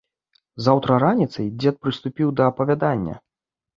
Заўтра 0.67 0.95
раніцай 1.03 1.47
дзед 1.59 1.75
прыступіў 1.85 2.33
да 2.41 2.51
апавядання. 2.53 3.15